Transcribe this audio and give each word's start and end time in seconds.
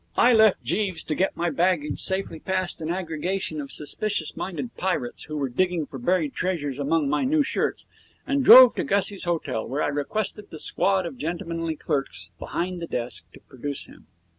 I 0.17 0.33
left 0.33 0.63
Jeeves 0.63 1.03
to 1.03 1.13
get 1.13 1.37
my 1.37 1.51
baggage 1.51 1.99
safely 1.99 2.39
past 2.39 2.81
an 2.81 2.89
aggregation 2.89 3.61
of 3.61 3.71
suspicious 3.71 4.35
minded 4.35 4.75
pirates 4.75 5.25
who 5.25 5.37
were 5.37 5.47
digging 5.47 5.85
for 5.85 5.99
buried 5.99 6.33
treasures 6.33 6.79
among 6.79 7.07
my 7.07 7.23
new 7.23 7.43
shirts, 7.43 7.85
and 8.25 8.43
drove 8.43 8.73
to 8.77 8.83
Gussie's 8.83 9.25
hotel, 9.25 9.67
where 9.67 9.83
I 9.83 9.89
requested 9.89 10.49
the 10.49 10.57
squad 10.57 11.05
of 11.05 11.19
gentlemanly 11.19 11.75
clerks 11.75 12.31
behind 12.39 12.81
the 12.81 12.87
desk 12.87 13.31
to 13.33 13.41
produce 13.41 13.85
him. 13.85 14.07